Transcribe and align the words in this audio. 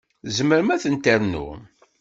Tzemrem 0.27 0.69
ad 0.75 0.81
ten-ternum. 0.83 1.61